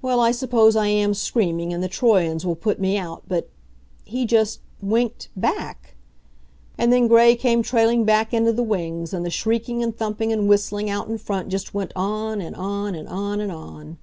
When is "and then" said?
6.78-7.08